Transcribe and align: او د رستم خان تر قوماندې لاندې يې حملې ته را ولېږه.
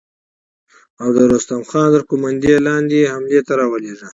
او 1.01 1.07
د 1.15 1.17
رستم 1.31 1.61
خان 1.69 1.87
تر 1.93 2.01
قوماندې 2.09 2.53
لاندې 2.67 2.95
يې 3.01 3.09
حملې 3.13 3.39
ته 3.47 3.53
را 3.59 3.65
ولېږه. 3.71 4.09